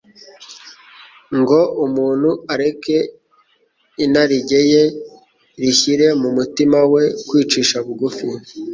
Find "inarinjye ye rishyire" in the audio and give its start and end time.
4.05-6.07